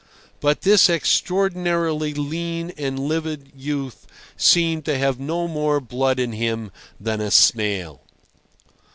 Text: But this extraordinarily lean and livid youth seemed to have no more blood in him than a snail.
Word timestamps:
But 0.39 0.61
this 0.61 0.89
extraordinarily 0.89 2.15
lean 2.15 2.71
and 2.75 2.97
livid 2.97 3.51
youth 3.55 4.07
seemed 4.35 4.83
to 4.85 4.97
have 4.97 5.19
no 5.19 5.47
more 5.47 5.79
blood 5.79 6.19
in 6.19 6.31
him 6.31 6.71
than 6.99 7.21
a 7.21 7.29
snail. 7.29 8.01